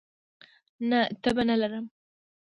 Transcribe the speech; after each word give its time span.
نه، 0.89 0.99
تبه 1.23 1.43
نه 1.49 1.55
لرم 1.61 1.85